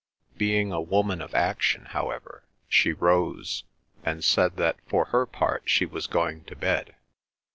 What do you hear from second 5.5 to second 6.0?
she